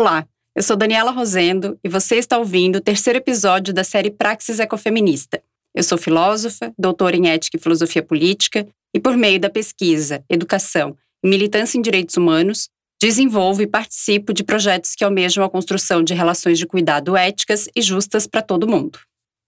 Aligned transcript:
Olá, 0.00 0.26
eu 0.56 0.62
sou 0.62 0.76
Daniela 0.76 1.10
Rosendo 1.10 1.78
e 1.84 1.88
você 1.90 2.16
está 2.16 2.38
ouvindo 2.38 2.76
o 2.76 2.80
terceiro 2.80 3.18
episódio 3.18 3.74
da 3.74 3.84
série 3.84 4.10
Praxis 4.10 4.58
Ecofeminista. 4.58 5.42
Eu 5.74 5.82
sou 5.82 5.98
filósofa, 5.98 6.72
doutora 6.78 7.14
em 7.14 7.28
ética 7.28 7.58
e 7.58 7.60
filosofia 7.60 8.02
política 8.02 8.66
e, 8.94 8.98
por 8.98 9.14
meio 9.14 9.38
da 9.38 9.50
pesquisa, 9.50 10.24
educação 10.26 10.96
e 11.22 11.28
militância 11.28 11.76
em 11.76 11.82
direitos 11.82 12.16
humanos, 12.16 12.70
desenvolvo 12.98 13.60
e 13.60 13.66
participo 13.66 14.32
de 14.32 14.42
projetos 14.42 14.94
que 14.94 15.04
almejam 15.04 15.44
a 15.44 15.50
construção 15.50 16.02
de 16.02 16.14
relações 16.14 16.58
de 16.58 16.66
cuidado 16.66 17.14
éticas 17.14 17.68
e 17.76 17.82
justas 17.82 18.26
para 18.26 18.40
todo 18.40 18.66
mundo. 18.66 18.98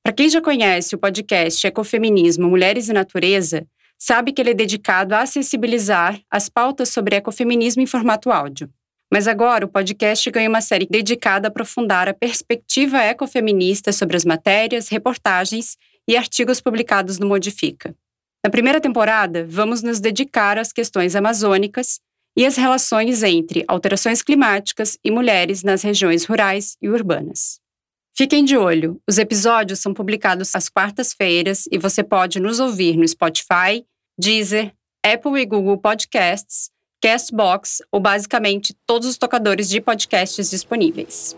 Para 0.04 0.12
quem 0.12 0.28
já 0.28 0.42
conhece 0.42 0.94
o 0.94 0.98
podcast 0.98 1.66
Ecofeminismo 1.66 2.46
Mulheres 2.46 2.90
e 2.90 2.92
Natureza, 2.92 3.66
sabe 3.98 4.32
que 4.32 4.42
ele 4.42 4.50
é 4.50 4.54
dedicado 4.54 5.14
a 5.14 5.22
acessibilizar 5.22 6.20
as 6.30 6.50
pautas 6.50 6.90
sobre 6.90 7.16
ecofeminismo 7.16 7.80
em 7.80 7.86
formato 7.86 8.30
áudio. 8.30 8.68
Mas 9.12 9.28
agora 9.28 9.66
o 9.66 9.68
podcast 9.68 10.30
ganha 10.30 10.48
uma 10.48 10.62
série 10.62 10.86
dedicada 10.86 11.46
a 11.46 11.50
aprofundar 11.50 12.08
a 12.08 12.14
perspectiva 12.14 12.96
ecofeminista 13.02 13.92
sobre 13.92 14.16
as 14.16 14.24
matérias, 14.24 14.88
reportagens 14.88 15.76
e 16.08 16.16
artigos 16.16 16.62
publicados 16.62 17.18
no 17.18 17.26
Modifica. 17.26 17.94
Na 18.42 18.50
primeira 18.50 18.80
temporada, 18.80 19.44
vamos 19.46 19.82
nos 19.82 20.00
dedicar 20.00 20.56
às 20.56 20.72
questões 20.72 21.14
amazônicas 21.14 22.00
e 22.34 22.46
às 22.46 22.56
relações 22.56 23.22
entre 23.22 23.62
alterações 23.68 24.22
climáticas 24.22 24.96
e 25.04 25.10
mulheres 25.10 25.62
nas 25.62 25.82
regiões 25.82 26.24
rurais 26.24 26.78
e 26.80 26.88
urbanas. 26.88 27.60
Fiquem 28.16 28.42
de 28.42 28.56
olho, 28.56 28.98
os 29.06 29.18
episódios 29.18 29.80
são 29.80 29.92
publicados 29.92 30.56
às 30.56 30.70
quartas-feiras 30.70 31.64
e 31.70 31.76
você 31.76 32.02
pode 32.02 32.40
nos 32.40 32.58
ouvir 32.58 32.96
no 32.96 33.06
Spotify, 33.06 33.84
Deezer, 34.18 34.72
Apple 35.04 35.38
e 35.38 35.44
Google 35.44 35.76
Podcasts 35.76 36.70
Castbox 37.02 37.82
ou 37.90 37.98
basicamente 37.98 38.74
todos 38.86 39.08
os 39.08 39.18
tocadores 39.18 39.68
de 39.68 39.80
podcasts 39.80 40.48
disponíveis. 40.48 41.36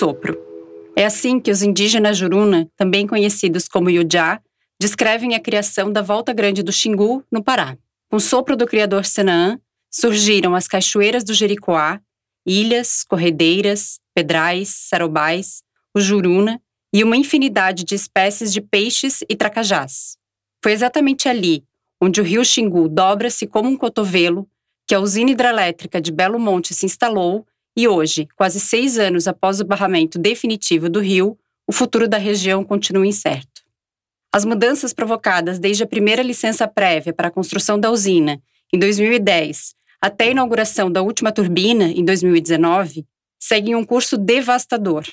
Sopro. 0.00 0.34
É 0.96 1.04
assim 1.04 1.38
que 1.38 1.50
os 1.50 1.62
indígenas 1.62 2.16
Juruna, 2.16 2.66
também 2.74 3.06
conhecidos 3.06 3.68
como 3.68 3.90
Yujá, 3.90 4.40
descrevem 4.80 5.34
a 5.34 5.40
criação 5.40 5.92
da 5.92 6.00
Volta 6.00 6.32
Grande 6.32 6.62
do 6.62 6.72
Xingu, 6.72 7.22
no 7.30 7.44
Pará. 7.44 7.76
Com 8.08 8.16
o 8.16 8.20
sopro 8.20 8.56
do 8.56 8.66
criador 8.66 9.04
Senaã, 9.04 9.60
surgiram 9.90 10.54
as 10.54 10.66
cachoeiras 10.66 11.22
do 11.22 11.34
Jericoá, 11.34 12.00
ilhas, 12.46 13.04
corredeiras, 13.04 14.00
pedrais, 14.14 14.70
sarobais, 14.88 15.62
o 15.94 16.00
Juruna 16.00 16.58
e 16.94 17.04
uma 17.04 17.16
infinidade 17.18 17.84
de 17.84 17.94
espécies 17.94 18.50
de 18.50 18.62
peixes 18.62 19.22
e 19.28 19.36
tracajás. 19.36 20.16
Foi 20.62 20.72
exatamente 20.72 21.28
ali, 21.28 21.62
onde 22.00 22.22
o 22.22 22.24
rio 22.24 22.42
Xingu 22.42 22.88
dobra-se 22.88 23.46
como 23.46 23.68
um 23.68 23.76
cotovelo, 23.76 24.48
que 24.88 24.94
a 24.94 25.00
usina 25.00 25.30
hidrelétrica 25.30 26.00
de 26.00 26.10
Belo 26.10 26.38
Monte 26.38 26.72
se 26.72 26.86
instalou 26.86 27.46
e 27.80 27.88
hoje, 27.88 28.28
quase 28.36 28.60
seis 28.60 28.98
anos 28.98 29.26
após 29.26 29.58
o 29.58 29.64
barramento 29.64 30.18
definitivo 30.18 30.90
do 30.90 31.00
rio, 31.00 31.38
o 31.66 31.72
futuro 31.72 32.06
da 32.06 32.18
região 32.18 32.62
continua 32.62 33.06
incerto. 33.06 33.62
As 34.30 34.44
mudanças 34.44 34.92
provocadas 34.92 35.58
desde 35.58 35.82
a 35.82 35.86
primeira 35.86 36.22
licença 36.22 36.68
prévia 36.68 37.10
para 37.10 37.28
a 37.28 37.30
construção 37.30 37.80
da 37.80 37.90
usina, 37.90 38.38
em 38.70 38.78
2010, 38.78 39.74
até 39.98 40.24
a 40.24 40.30
inauguração 40.30 40.92
da 40.92 41.00
última 41.00 41.32
turbina, 41.32 41.86
em 41.86 42.04
2019, 42.04 43.06
seguem 43.38 43.74
um 43.74 43.84
curso 43.84 44.18
devastador. 44.18 45.06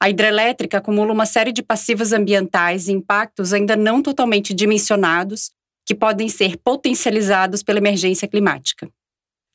A 0.00 0.08
hidrelétrica 0.08 0.78
acumula 0.78 1.12
uma 1.12 1.26
série 1.26 1.52
de 1.52 1.62
passivos 1.62 2.14
ambientais 2.14 2.88
e 2.88 2.92
impactos 2.92 3.52
ainda 3.52 3.76
não 3.76 4.00
totalmente 4.00 4.54
dimensionados 4.54 5.50
que 5.84 5.94
podem 5.94 6.28
ser 6.30 6.56
potencializados 6.56 7.62
pela 7.62 7.78
emergência 7.78 8.26
climática. 8.26 8.88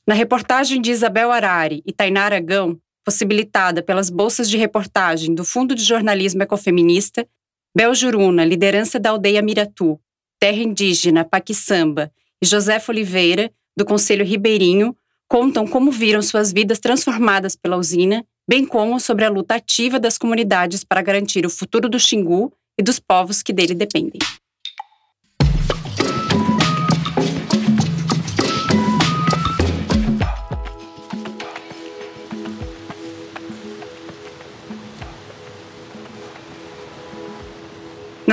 Na 0.05 0.13
reportagem 0.13 0.81
de 0.81 0.91
Isabel 0.91 1.31
Arari 1.31 1.81
e 1.85 1.93
Tainá 1.93 2.23
Aragão, 2.25 2.77
possibilitada 3.05 3.81
pelas 3.81 4.09
bolsas 4.09 4.49
de 4.49 4.57
reportagem 4.57 5.33
do 5.33 5.45
Fundo 5.45 5.73
de 5.73 5.81
Jornalismo 5.81 6.43
Ecofeminista, 6.43 7.25
Bel 7.73 7.95
Juruna, 7.95 8.43
liderança 8.43 8.99
da 8.99 9.11
aldeia 9.11 9.41
Miratu, 9.41 9.97
terra 10.37 10.57
indígena 10.57 11.23
Paquissamba, 11.23 12.11
e 12.41 12.45
José 12.45 12.81
Oliveira, 12.89 13.49
do 13.77 13.85
Conselho 13.85 14.25
Ribeirinho, 14.25 14.93
contam 15.25 15.65
como 15.65 15.89
viram 15.89 16.21
suas 16.21 16.51
vidas 16.51 16.79
transformadas 16.79 17.55
pela 17.55 17.77
usina, 17.77 18.25
bem 18.47 18.65
como 18.65 18.99
sobre 18.99 19.23
a 19.23 19.29
luta 19.29 19.55
ativa 19.55 20.01
das 20.01 20.17
comunidades 20.17 20.83
para 20.83 21.01
garantir 21.01 21.45
o 21.45 21.49
futuro 21.49 21.87
do 21.87 21.97
Xingu 21.97 22.51
e 22.77 22.83
dos 22.83 22.99
povos 22.99 23.41
que 23.41 23.53
dele 23.53 23.73
dependem. 23.73 24.19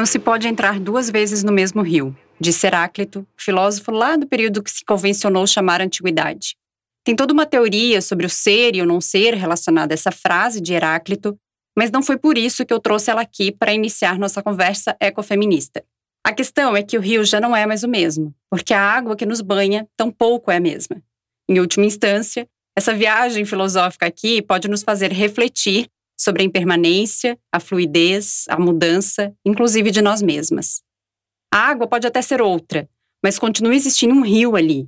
Não 0.00 0.06
se 0.06 0.18
pode 0.18 0.48
entrar 0.48 0.80
duas 0.80 1.10
vezes 1.10 1.44
no 1.44 1.52
mesmo 1.52 1.82
rio, 1.82 2.16
disse 2.40 2.66
Heráclito, 2.66 3.26
filósofo 3.36 3.90
lá 3.90 4.16
do 4.16 4.26
período 4.26 4.62
que 4.62 4.70
se 4.70 4.82
convencionou 4.82 5.46
chamar 5.46 5.82
Antiguidade. 5.82 6.56
Tem 7.04 7.14
toda 7.14 7.34
uma 7.34 7.44
teoria 7.44 8.00
sobre 8.00 8.24
o 8.24 8.30
ser 8.30 8.74
e 8.74 8.80
o 8.80 8.86
não 8.86 8.98
ser 8.98 9.34
relacionada 9.34 9.92
a 9.92 9.96
essa 9.96 10.10
frase 10.10 10.58
de 10.58 10.72
Heráclito, 10.72 11.38
mas 11.76 11.90
não 11.90 12.02
foi 12.02 12.16
por 12.16 12.38
isso 12.38 12.64
que 12.64 12.72
eu 12.72 12.80
trouxe 12.80 13.10
ela 13.10 13.20
aqui 13.20 13.52
para 13.52 13.74
iniciar 13.74 14.18
nossa 14.18 14.42
conversa 14.42 14.96
ecofeminista. 14.98 15.84
A 16.24 16.32
questão 16.32 16.74
é 16.74 16.82
que 16.82 16.96
o 16.96 17.00
rio 17.02 17.22
já 17.22 17.38
não 17.38 17.54
é 17.54 17.66
mais 17.66 17.82
o 17.82 17.88
mesmo, 17.88 18.34
porque 18.48 18.72
a 18.72 18.80
água 18.80 19.14
que 19.14 19.26
nos 19.26 19.42
banha 19.42 19.86
tampouco 19.98 20.50
é 20.50 20.56
a 20.56 20.60
mesma. 20.60 20.96
Em 21.46 21.60
última 21.60 21.84
instância, 21.84 22.48
essa 22.74 22.94
viagem 22.94 23.44
filosófica 23.44 24.06
aqui 24.06 24.40
pode 24.40 24.66
nos 24.66 24.82
fazer 24.82 25.12
refletir 25.12 25.90
sobre 26.20 26.42
a 26.42 26.44
impermanência, 26.44 27.38
a 27.50 27.58
fluidez, 27.58 28.44
a 28.50 28.60
mudança, 28.60 29.34
inclusive 29.42 29.90
de 29.90 30.02
nós 30.02 30.20
mesmas. 30.20 30.82
A 31.52 31.70
água 31.70 31.88
pode 31.88 32.06
até 32.06 32.20
ser 32.20 32.42
outra, 32.42 32.86
mas 33.24 33.38
continua 33.38 33.74
existindo 33.74 34.14
um 34.14 34.20
rio 34.20 34.54
ali. 34.54 34.86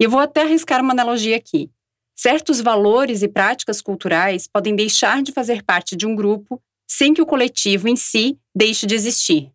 E 0.00 0.04
eu 0.04 0.10
vou 0.10 0.20
até 0.20 0.42
arriscar 0.42 0.80
uma 0.80 0.92
analogia 0.92 1.36
aqui. 1.36 1.68
Certos 2.16 2.60
valores 2.60 3.22
e 3.22 3.28
práticas 3.28 3.82
culturais 3.82 4.46
podem 4.46 4.76
deixar 4.76 5.24
de 5.24 5.32
fazer 5.32 5.64
parte 5.64 5.96
de 5.96 6.06
um 6.06 6.14
grupo 6.14 6.62
sem 6.88 7.12
que 7.12 7.22
o 7.22 7.26
coletivo 7.26 7.88
em 7.88 7.96
si 7.96 8.38
deixe 8.54 8.86
de 8.86 8.94
existir. 8.94 9.50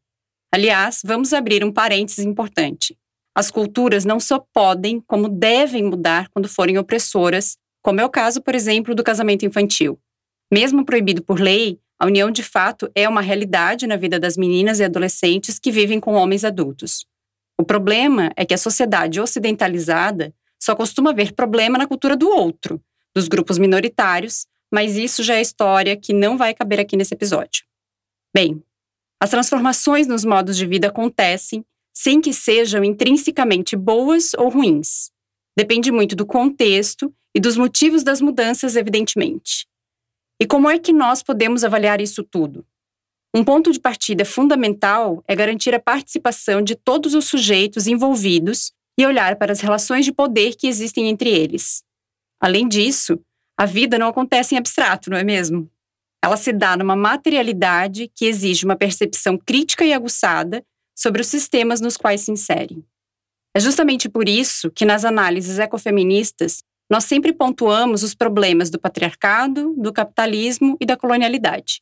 Aliás, 0.54 1.02
vamos 1.06 1.32
abrir 1.32 1.64
um 1.64 1.72
parênteses 1.72 2.26
importante. 2.26 2.98
As 3.34 3.50
culturas 3.50 4.04
não 4.04 4.20
só 4.20 4.40
podem, 4.54 5.00
como 5.02 5.30
devem 5.30 5.84
mudar 5.84 6.28
quando 6.30 6.50
forem 6.50 6.78
opressoras, 6.78 7.58
como 7.82 8.02
é 8.02 8.06
o 8.06 8.10
caso, 8.10 8.42
por 8.42 8.54
exemplo, 8.54 8.94
do 8.94 9.04
casamento 9.04 9.46
infantil. 9.46 10.00
Mesmo 10.52 10.86
proibido 10.86 11.24
por 11.24 11.40
lei, 11.40 11.80
a 12.00 12.06
união 12.06 12.30
de 12.30 12.44
fato 12.44 12.90
é 12.94 13.08
uma 13.08 13.22
realidade 13.22 13.88
na 13.88 13.96
vida 13.96 14.20
das 14.20 14.38
meninas 14.38 14.80
e 14.80 14.84
adolescentes 14.84 15.58
que 15.60 15.72
vivem 15.72 16.00
com 16.00 16.14
homens 16.14 16.44
adultos. 16.44 17.06
O 17.60 17.64
problema 17.64 18.32
é 18.36 18.46
que 18.46 18.54
a 18.54 18.58
sociedade 18.58 19.20
ocidentalizada 19.20 20.34
só 20.62 20.76
costuma 20.76 21.14
ver 21.14 21.34
problema 21.34 21.78
na 21.78 21.88
cultura 21.88 22.16
do 22.16 22.30
outro, 22.30 22.82
dos 23.16 23.28
grupos 23.28 23.58
minoritários, 23.58 24.46
mas 24.74 24.98
isso 24.98 25.24
já 25.24 25.36
é 25.36 25.42
história 25.42 25.96
que 25.96 26.14
não 26.14 26.38
vai 26.38 26.54
caber 26.54 26.80
aqui 26.80 26.98
nesse 26.98 27.14
episódio. 27.14 27.64
Bem, 28.34 28.62
as 29.22 29.30
transformações 29.30 30.08
nos 30.08 30.26
modos 30.26 30.58
de 30.58 30.66
vida 30.66 30.88
acontecem 30.88 31.64
sem 31.94 32.20
que 32.20 32.34
sejam 32.34 32.84
intrinsecamente 32.84 33.76
boas 33.78 34.34
ou 34.34 34.50
ruins. 34.50 35.10
Depende 35.58 35.92
muito 35.92 36.16
do 36.16 36.26
contexto 36.26 37.14
e 37.34 37.40
dos 37.40 37.56
motivos 37.56 38.04
das 38.04 38.20
mudanças, 38.20 38.76
evidentemente. 38.76 39.66
E 40.40 40.46
como 40.46 40.70
é 40.70 40.78
que 40.78 40.92
nós 40.92 41.24
podemos 41.24 41.64
avaliar 41.64 42.02
isso 42.02 42.24
tudo? 42.24 42.66
Um 43.34 43.44
ponto 43.44 43.72
de 43.72 43.80
partida 43.80 44.24
fundamental 44.24 45.24
é 45.28 45.36
garantir 45.36 45.74
a 45.76 45.80
participação 45.80 46.62
de 46.62 46.76
todos 46.76 47.14
os 47.14 47.26
sujeitos 47.26 47.88
envolvidos 47.88 48.72
e 48.98 49.06
olhar 49.06 49.36
para 49.36 49.52
as 49.52 49.60
relações 49.60 50.06
de 50.06 50.14
poder 50.14 50.56
que 50.56 50.68
existem 50.68 51.10
entre 51.10 51.30
eles. 51.30 51.84
Além 52.40 52.68
disso, 52.68 53.20
a 53.58 53.66
vida 53.66 53.98
não 53.98 54.08
acontece 54.08 54.56
em 54.56 54.58
abstrato, 54.58 55.10
não 55.10 55.18
é 55.18 55.24
mesmo? 55.24 55.70
Ela 56.24 56.38
se 56.38 56.52
dá 56.52 56.76
numa 56.76 56.96
materialidade 56.96 58.10
que 58.16 58.26
exige 58.26 58.66
uma 58.66 58.76
percepção 58.76 59.38
crítica 59.38 59.86
e 59.86 59.94
aguçada 59.94 60.66
sobre 60.98 61.22
os 61.22 61.28
sistemas 61.28 61.80
nos 61.80 61.98
quais 61.98 62.22
se 62.22 62.32
inserem. 62.32 62.84
É 63.56 63.60
justamente 63.60 64.10
por 64.10 64.28
isso 64.28 64.72
que 64.72 64.86
nas 64.86 65.06
análises 65.06 65.60
ecofeministas 65.60 66.64
nós 66.90 67.06
sempre 67.06 67.34
pontuamos 67.34 68.04
os 68.04 68.14
problemas 68.14 68.70
do 68.70 68.80
patriarcado, 68.80 69.74
do 69.78 69.92
capitalismo 69.92 70.78
e 70.80 70.86
da 70.86 70.96
colonialidade. 70.96 71.82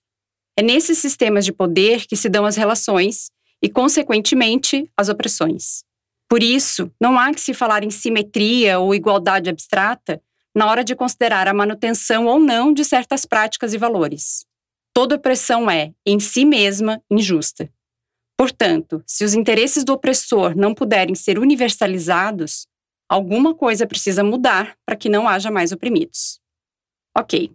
É 0.58 0.62
nesses 0.62 0.98
sistemas 0.98 1.46
de 1.46 1.52
poder 1.52 2.06
que 2.06 2.16
se 2.16 2.30
dão 2.30 2.46
as 2.46 2.56
relações 2.56 3.32
e, 3.62 3.70
consequentemente, 3.70 4.90
as 4.96 5.10
opressões. 5.10 5.84
Por 6.30 6.42
isso, 6.42 6.92
não 7.00 7.18
há 7.18 7.34
que 7.34 7.42
se 7.42 7.54
falar 7.54 7.84
em 7.84 7.90
simetria 7.90 8.80
ou 8.80 8.96
igualdade 8.96 9.50
abstrata 9.50 10.22
na 10.56 10.68
hora 10.68 10.84
de 10.84 10.96
considerar 10.96 11.48
a 11.48 11.54
manutenção 11.54 12.26
ou 12.26 12.40
não 12.40 12.74
de 12.74 12.86
certas 12.86 13.26
práticas 13.26 13.74
e 13.74 13.78
valores. 13.78 14.46
Toda 14.94 15.16
opressão 15.16 15.70
é, 15.70 15.92
em 16.06 16.20
si 16.20 16.46
mesma, 16.46 17.02
injusta. 17.10 17.70
Portanto, 18.38 19.04
se 19.08 19.24
os 19.24 19.34
interesses 19.34 19.84
do 19.84 19.94
opressor 19.94 20.56
não 20.56 20.74
puderem 20.74 21.16
ser 21.16 21.40
universalizados, 21.40 22.68
alguma 23.10 23.54
coisa 23.54 23.88
precisa 23.88 24.24
mudar 24.24 24.76
para 24.86 24.96
que 24.96 25.10
não 25.10 25.28
haja 25.28 25.52
mais 25.52 25.72
oprimidos. 25.72 26.40
Ok. 27.18 27.52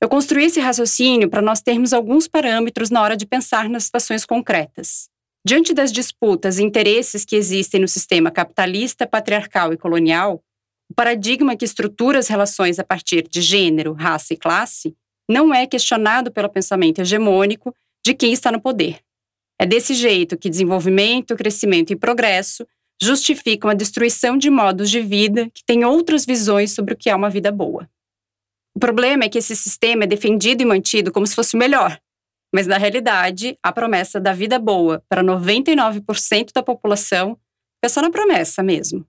Eu 0.00 0.08
construí 0.08 0.46
esse 0.46 0.58
raciocínio 0.58 1.30
para 1.30 1.40
nós 1.40 1.60
termos 1.60 1.92
alguns 1.92 2.26
parâmetros 2.26 2.90
na 2.90 3.00
hora 3.00 3.16
de 3.16 3.24
pensar 3.24 3.68
nas 3.68 3.84
situações 3.84 4.26
concretas. 4.26 5.08
Diante 5.44 5.72
das 5.72 5.92
disputas 5.92 6.58
e 6.58 6.62
interesses 6.62 7.24
que 7.24 7.36
existem 7.36 7.80
no 7.80 7.88
sistema 7.88 8.30
capitalista, 8.30 9.06
patriarcal 9.06 9.72
e 9.72 9.76
colonial, 9.76 10.42
o 10.90 10.94
paradigma 10.94 11.56
que 11.56 11.64
estrutura 11.64 12.18
as 12.18 12.28
relações 12.28 12.78
a 12.78 12.84
partir 12.84 13.26
de 13.28 13.40
gênero, 13.40 13.92
raça 13.92 14.34
e 14.34 14.36
classe 14.36 14.94
não 15.28 15.54
é 15.54 15.66
questionado 15.66 16.30
pelo 16.30 16.48
pensamento 16.48 17.00
hegemônico 17.00 17.74
de 18.04 18.14
quem 18.14 18.32
está 18.32 18.52
no 18.52 18.60
poder. 18.60 19.00
É 19.58 19.64
desse 19.64 19.94
jeito 19.94 20.36
que 20.36 20.50
desenvolvimento, 20.50 21.36
crescimento 21.36 21.92
e 21.92 21.96
progresso 21.96 22.66
justificam 23.04 23.70
a 23.70 23.74
destruição 23.74 24.36
de 24.36 24.48
modos 24.50 24.90
de 24.90 25.00
vida 25.00 25.50
que 25.52 25.64
têm 25.64 25.84
outras 25.84 26.24
visões 26.24 26.72
sobre 26.72 26.94
o 26.94 26.96
que 26.96 27.10
é 27.10 27.14
uma 27.14 27.30
vida 27.30 27.50
boa. 27.50 27.88
O 28.74 28.80
problema 28.80 29.24
é 29.24 29.28
que 29.28 29.38
esse 29.38 29.54
sistema 29.54 30.04
é 30.04 30.06
defendido 30.06 30.62
e 30.62 30.66
mantido 30.66 31.12
como 31.12 31.26
se 31.26 31.34
fosse 31.34 31.54
o 31.54 31.58
melhor, 31.58 32.00
mas 32.54 32.66
na 32.66 32.76
realidade, 32.76 33.58
a 33.62 33.72
promessa 33.72 34.20
da 34.20 34.32
vida 34.32 34.58
boa 34.58 35.02
para 35.08 35.22
99% 35.22 36.52
da 36.54 36.62
população 36.62 37.38
é 37.82 37.88
só 37.88 38.00
na 38.02 38.10
promessa 38.10 38.62
mesmo. 38.62 39.06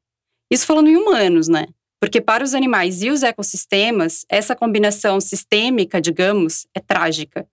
Isso 0.52 0.66
falando 0.66 0.90
em 0.90 0.96
humanos, 0.96 1.48
né? 1.48 1.68
Porque 2.00 2.20
para 2.20 2.44
os 2.44 2.54
animais 2.54 3.02
e 3.02 3.10
os 3.10 3.24
ecossistemas, 3.24 4.26
essa 4.30 4.56
combinação 4.56 5.22
sistêmica, 5.22 6.02
digamos, 6.02 6.68
é 6.74 6.80
trágica. 6.80 7.48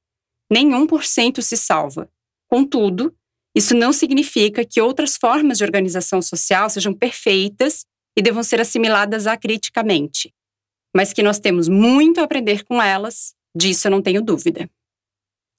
Nenhum 0.51 0.87
por 0.87 1.05
cento 1.05 1.41
se 1.43 1.57
salva. 1.57 2.09
Contudo, 2.49 3.15
isso 3.55 3.75
não 3.75 3.93
significa 3.93 4.65
que 4.65 4.81
outras 4.81 5.17
formas 5.17 5.59
de 5.59 5.65
organização 5.65 6.23
social 6.23 6.71
sejam 6.71 6.95
perfeitas 6.95 7.85
e 8.17 8.23
devam 8.23 8.43
ser 8.43 8.61
assimiladas 8.61 9.27
acriticamente, 9.27 10.33
mas 10.95 11.13
que 11.13 11.23
nós 11.23 11.39
temos 11.39 11.69
muito 11.69 12.21
a 12.21 12.25
aprender 12.25 12.65
com 12.65 12.81
elas, 12.81 13.35
disso 13.57 13.87
eu 13.87 13.91
não 13.91 14.03
tenho 14.03 14.23
dúvida. 14.23 14.69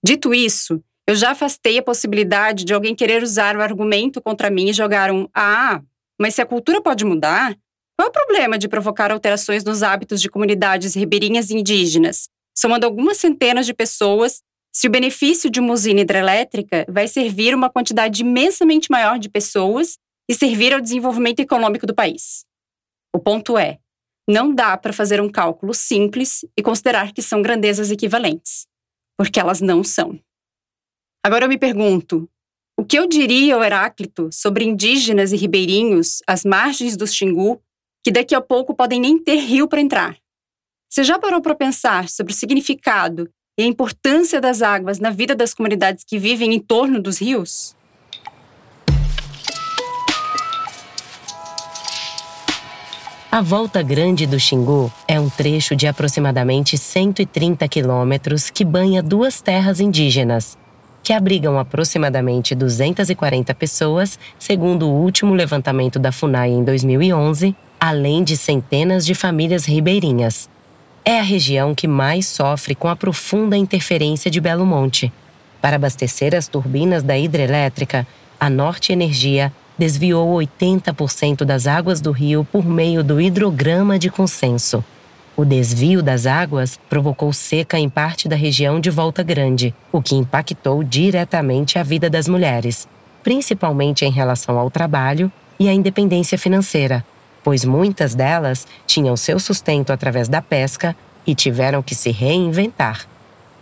Dito 0.03 0.33
isso, 0.33 0.81
eu 1.07 1.15
já 1.15 1.31
afastei 1.31 1.77
a 1.77 1.83
possibilidade 1.83 2.63
de 2.63 2.73
alguém 2.73 2.95
querer 2.95 3.23
usar 3.23 3.55
o 3.57 3.61
argumento 3.61 4.21
contra 4.21 4.49
mim 4.49 4.69
e 4.69 4.73
jogar 4.73 5.11
um 5.11 5.27
Ah, 5.33 5.81
mas 6.19 6.35
se 6.35 6.41
a 6.41 6.45
cultura 6.45 6.81
pode 6.81 7.03
mudar, 7.03 7.57
qual 7.97 8.07
é 8.07 8.09
o 8.09 8.11
problema 8.11 8.57
de 8.57 8.67
provocar 8.67 9.11
alterações 9.11 9.63
nos 9.63 9.83
hábitos 9.83 10.21
de 10.21 10.29
comunidades 10.29 10.95
ribeirinhas 10.95 11.49
e 11.49 11.57
indígenas, 11.57 12.29
somando 12.57 12.85
algumas 12.85 13.17
centenas 13.17 13.65
de 13.65 13.73
pessoas, 13.73 14.41
se 14.73 14.87
o 14.87 14.91
benefício 14.91 15.49
de 15.49 15.59
uma 15.59 15.73
usina 15.73 16.01
hidrelétrica 16.01 16.85
vai 16.89 17.07
servir 17.07 17.53
uma 17.53 17.69
quantidade 17.69 18.21
imensamente 18.21 18.89
maior 18.89 19.19
de 19.19 19.29
pessoas 19.29 19.97
e 20.29 20.33
servir 20.33 20.73
ao 20.73 20.81
desenvolvimento 20.81 21.39
econômico 21.39 21.85
do 21.85 21.93
país? 21.93 22.45
O 23.13 23.19
ponto 23.19 23.57
é, 23.57 23.79
não 24.29 24.53
dá 24.53 24.77
para 24.77 24.93
fazer 24.93 25.19
um 25.19 25.29
cálculo 25.29 25.73
simples 25.73 26.45
e 26.57 26.63
considerar 26.63 27.11
que 27.11 27.21
são 27.21 27.41
grandezas 27.41 27.91
equivalentes, 27.91 28.65
porque 29.17 29.39
elas 29.39 29.59
não 29.59 29.83
são. 29.83 30.19
Agora 31.23 31.45
eu 31.45 31.49
me 31.49 31.57
pergunto, 31.57 32.29
o 32.77 32.85
que 32.85 32.97
eu 32.97 33.07
diria 33.07 33.55
ao 33.55 33.63
Heráclito 33.63 34.29
sobre 34.31 34.63
indígenas 34.63 35.31
e 35.31 35.35
ribeirinhos 35.35 36.21
às 36.25 36.45
margens 36.45 36.95
do 36.95 37.05
Xingu 37.05 37.61
que 38.03 38.11
daqui 38.11 38.33
a 38.33 38.41
pouco 38.41 38.73
podem 38.73 38.99
nem 38.99 39.17
ter 39.17 39.35
rio 39.35 39.67
para 39.67 39.81
entrar. 39.81 40.17
Você 40.89 41.03
já 41.03 41.19
parou 41.19 41.41
para 41.41 41.55
pensar 41.55 42.09
sobre 42.09 42.33
o 42.33 42.35
significado 42.35 43.31
e 43.61 43.63
a 43.63 43.67
importância 43.67 44.41
das 44.41 44.63
águas 44.63 44.99
na 44.99 45.11
vida 45.11 45.35
das 45.35 45.53
comunidades 45.53 46.03
que 46.03 46.17
vivem 46.17 46.53
em 46.53 46.59
torno 46.59 46.99
dos 46.99 47.21
rios? 47.21 47.75
A 53.31 53.39
Volta 53.39 53.81
Grande 53.81 54.25
do 54.25 54.39
Xingu 54.39 54.91
é 55.07 55.19
um 55.19 55.29
trecho 55.29 55.75
de 55.75 55.87
aproximadamente 55.87 56.77
130 56.77 57.65
quilômetros 57.67 58.49
que 58.49 58.65
banha 58.65 59.01
duas 59.01 59.41
terras 59.41 59.79
indígenas, 59.79 60.57
que 61.03 61.13
abrigam 61.13 61.57
aproximadamente 61.57 62.53
240 62.55 63.53
pessoas, 63.53 64.19
segundo 64.37 64.89
o 64.89 64.93
último 64.93 65.33
levantamento 65.33 65.97
da 65.97 66.11
FUNAI 66.11 66.49
em 66.49 66.63
2011, 66.63 67.55
além 67.79 68.23
de 68.23 68.35
centenas 68.35 69.05
de 69.05 69.13
famílias 69.15 69.65
ribeirinhas. 69.65 70.49
É 71.03 71.19
a 71.19 71.23
região 71.23 71.73
que 71.73 71.87
mais 71.87 72.27
sofre 72.27 72.75
com 72.75 72.87
a 72.87 72.95
profunda 72.95 73.57
interferência 73.57 74.29
de 74.29 74.39
Belo 74.39 74.65
Monte. 74.65 75.11
Para 75.59 75.75
abastecer 75.75 76.35
as 76.35 76.47
turbinas 76.47 77.01
da 77.01 77.17
hidrelétrica, 77.17 78.05
a 78.39 78.49
Norte 78.49 78.91
Energia 78.93 79.51
desviou 79.79 80.35
80% 80.35 81.43
das 81.43 81.65
águas 81.65 82.01
do 82.01 82.11
rio 82.11 82.47
por 82.51 82.63
meio 82.63 83.03
do 83.03 83.19
hidrograma 83.19 83.97
de 83.97 84.11
consenso. 84.11 84.83
O 85.35 85.43
desvio 85.43 86.03
das 86.03 86.27
águas 86.27 86.79
provocou 86.87 87.33
seca 87.33 87.79
em 87.79 87.89
parte 87.89 88.27
da 88.27 88.35
região 88.35 88.79
de 88.79 88.91
Volta 88.91 89.23
Grande, 89.23 89.73
o 89.91 90.03
que 90.03 90.13
impactou 90.13 90.83
diretamente 90.83 91.79
a 91.79 91.83
vida 91.83 92.11
das 92.11 92.27
mulheres, 92.27 92.87
principalmente 93.23 94.05
em 94.05 94.11
relação 94.11 94.59
ao 94.59 94.69
trabalho 94.69 95.31
e 95.59 95.67
à 95.67 95.73
independência 95.73 96.37
financeira, 96.37 97.03
pois 97.43 97.65
muitas 97.65 98.15
delas 98.15 98.67
tinham 98.85 99.15
seu 99.17 99.39
sustento 99.39 99.91
através 99.91 100.27
da 100.27 100.41
pesca 100.41 100.95
e 101.25 101.35
tiveram 101.35 101.81
que 101.81 101.95
se 101.95 102.11
reinventar. 102.11 103.05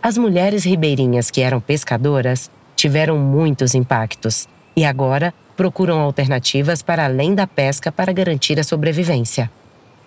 As 0.02 0.18
mulheres 0.18 0.64
ribeirinhas 0.64 1.30
que 1.30 1.42
eram 1.42 1.60
pescadoras 1.60 2.50
tiveram 2.76 3.18
muitos 3.18 3.76
impactos 3.76 4.48
e 4.76 4.86
agora 4.86 5.34
procuram 5.58 6.00
alternativas 6.00 6.82
para 6.82 7.04
além 7.04 7.36
da 7.36 7.46
pesca 7.46 7.92
para 7.92 8.14
garantir 8.14 8.58
a 8.60 8.64
sobrevivência. 8.64 9.52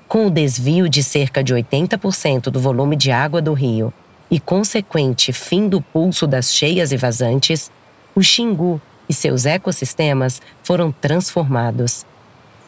Com 0.09 0.27
o 0.27 0.31
desvio 0.31 0.89
de 0.89 1.03
cerca 1.03 1.45
de 1.45 1.55
80% 1.55 2.45
do 2.45 2.59
volume 2.59 2.97
de 2.97 3.11
água 3.11 3.43
do 3.43 3.53
rio 3.53 3.93
e 4.31 4.41
consequente 4.41 5.31
fim 5.33 5.69
do 5.69 5.81
pulso 5.81 6.27
das 6.27 6.55
cheias 6.55 6.91
e 6.91 6.97
vazantes, 6.97 7.71
o 8.15 8.23
Xingu 8.23 8.81
e 9.09 9.13
seus 9.13 9.45
ecossistemas 9.45 10.41
foram 10.63 10.91
transformados 10.91 12.07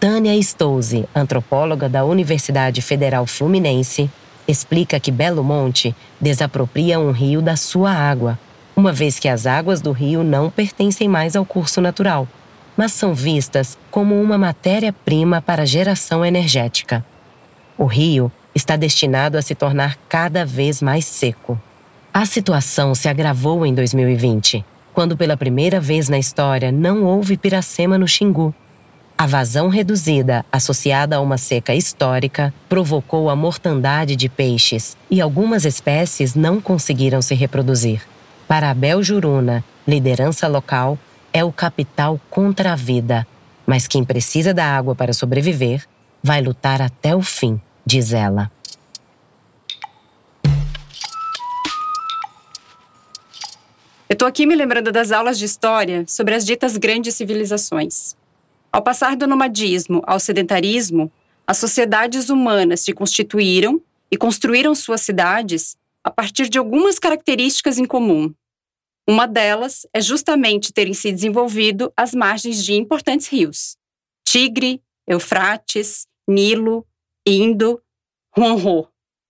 Tânia 0.06 0.38
Stouze, 0.42 1.08
antropóloga 1.14 1.88
da 1.88 2.04
Universidade 2.04 2.82
Federal 2.82 3.26
Fluminense, 3.26 4.10
explica 4.46 5.00
que 5.00 5.10
Belo 5.10 5.42
Monte 5.42 5.96
desapropria 6.20 7.00
um 7.00 7.10
rio 7.10 7.40
da 7.40 7.56
sua 7.56 7.90
água, 7.90 8.38
uma 8.76 8.92
vez 8.92 9.18
que 9.18 9.30
as 9.30 9.46
águas 9.46 9.80
do 9.80 9.92
rio 9.92 10.22
não 10.22 10.50
pertencem 10.50 11.08
mais 11.08 11.34
ao 11.34 11.46
curso 11.46 11.80
natural, 11.80 12.28
mas 12.76 12.92
são 12.92 13.14
vistas 13.14 13.78
como 13.90 14.20
uma 14.20 14.36
matéria-prima 14.36 15.40
para 15.40 15.64
geração 15.64 16.22
energética. 16.22 17.02
O 17.78 17.86
rio 17.86 18.30
está 18.54 18.76
destinado 18.76 19.38
a 19.38 19.42
se 19.42 19.54
tornar 19.54 19.96
cada 20.06 20.44
vez 20.44 20.82
mais 20.82 21.06
seco. 21.06 21.58
A 22.12 22.26
situação 22.26 22.94
se 22.94 23.08
agravou 23.08 23.64
em 23.64 23.72
2020, 23.72 24.62
quando 24.92 25.16
pela 25.16 25.34
primeira 25.34 25.80
vez 25.80 26.10
na 26.10 26.18
história 26.18 26.70
não 26.70 27.04
houve 27.04 27.38
piracema 27.38 27.96
no 27.96 28.06
Xingu 28.06 28.54
a 29.24 29.26
vazão 29.26 29.70
reduzida, 29.70 30.44
associada 30.52 31.16
a 31.16 31.20
uma 31.22 31.38
seca 31.38 31.74
histórica, 31.74 32.52
provocou 32.68 33.30
a 33.30 33.34
mortandade 33.34 34.16
de 34.16 34.28
peixes 34.28 34.98
e 35.10 35.18
algumas 35.18 35.64
espécies 35.64 36.34
não 36.34 36.60
conseguiram 36.60 37.22
se 37.22 37.34
reproduzir. 37.34 38.02
Para 38.46 38.68
Abel 38.68 39.02
Juruna, 39.02 39.64
liderança 39.88 40.46
local, 40.46 40.98
é 41.32 41.42
o 41.42 41.50
capital 41.50 42.20
contra 42.28 42.74
a 42.74 42.76
vida, 42.76 43.26
mas 43.66 43.88
quem 43.88 44.04
precisa 44.04 44.52
da 44.52 44.66
água 44.66 44.94
para 44.94 45.14
sobreviver 45.14 45.86
vai 46.22 46.42
lutar 46.42 46.82
até 46.82 47.16
o 47.16 47.22
fim, 47.22 47.58
diz 47.86 48.12
ela. 48.12 48.52
Eu 54.06 54.12
estou 54.12 54.28
aqui 54.28 54.44
me 54.44 54.54
lembrando 54.54 54.92
das 54.92 55.10
aulas 55.10 55.38
de 55.38 55.46
história 55.46 56.04
sobre 56.06 56.34
as 56.34 56.44
ditas 56.44 56.76
grandes 56.76 57.14
civilizações. 57.14 58.22
Ao 58.74 58.82
passar 58.82 59.14
do 59.14 59.28
nomadismo 59.28 60.02
ao 60.04 60.18
sedentarismo, 60.18 61.08
as 61.46 61.58
sociedades 61.58 62.28
humanas 62.28 62.80
se 62.80 62.92
constituíram 62.92 63.80
e 64.10 64.16
construíram 64.16 64.74
suas 64.74 65.00
cidades 65.00 65.76
a 66.02 66.10
partir 66.10 66.48
de 66.48 66.58
algumas 66.58 66.98
características 66.98 67.78
em 67.78 67.84
comum. 67.84 68.34
Uma 69.08 69.28
delas 69.28 69.86
é 69.92 70.00
justamente 70.00 70.72
terem 70.72 70.92
se 70.92 71.12
desenvolvido 71.12 71.92
às 71.96 72.12
margens 72.12 72.64
de 72.64 72.74
importantes 72.74 73.28
rios. 73.28 73.76
Tigre, 74.26 74.82
Eufrates, 75.06 76.08
Nilo, 76.26 76.84
Indo, 77.24 77.80
Huanho. 78.36 78.88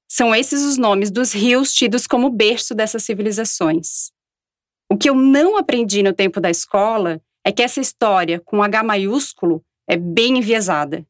São 0.09 0.35
esses 0.35 0.63
os 0.63 0.79
nomes 0.79 1.11
dos 1.11 1.35
rios 1.35 1.71
tidos 1.71 2.07
como 2.07 2.31
berço 2.31 2.75
dessas 2.75 3.03
civilizações. 3.03 4.11
O 4.91 4.97
que 4.97 5.11
eu 5.11 5.15
não 5.15 5.59
aprendi 5.59 6.03
no 6.03 6.15
tempo 6.15 6.41
da 6.41 6.49
escola 6.49 7.21
é 7.45 7.53
que 7.53 7.63
essa 7.63 7.81
história 7.81 8.41
com 8.41 8.63
H 8.63 8.83
maiúsculo 8.83 9.63
é 9.89 9.97
bem 9.97 10.39
enviesada. 10.39 11.07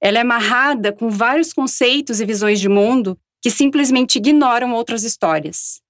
Ela 0.00 0.18
é 0.18 0.20
amarrada 0.22 0.92
com 0.92 1.08
vários 1.08 1.52
conceitos 1.52 2.20
e 2.20 2.26
visões 2.26 2.60
de 2.60 2.68
mundo 2.68 3.18
que 3.40 3.50
simplesmente 3.50 4.16
ignoram 4.16 4.72
outras 4.72 5.04
histórias. 5.04 5.80